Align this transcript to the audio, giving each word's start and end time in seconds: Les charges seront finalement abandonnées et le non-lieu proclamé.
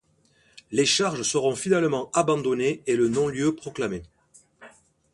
Les 0.71 0.87
charges 0.87 1.21
seront 1.21 1.53
finalement 1.53 2.09
abandonnées 2.13 2.81
et 2.87 2.95
le 2.95 3.07
non-lieu 3.07 3.53
proclamé. 3.53 4.01